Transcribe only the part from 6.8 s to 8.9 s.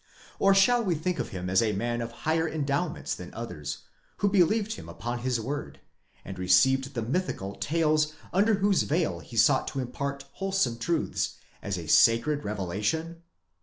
the mythical tales under whose